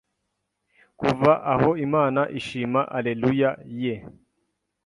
Kuva 0.99 1.31
aho 1.53 1.69
Imana 1.85 2.21
ishima 2.39 2.79
alleluia 2.97 3.49
ye 3.81 3.95